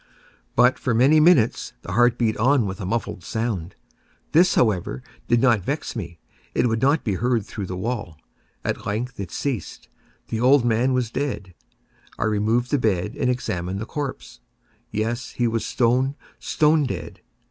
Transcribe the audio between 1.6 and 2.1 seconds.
the